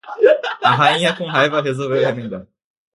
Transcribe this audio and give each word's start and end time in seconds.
a 0.63 0.71
rainha 0.75 1.15
com 1.15 1.27
raiva 1.27 1.61
resolveu 1.61 2.01
remendar 2.03 2.47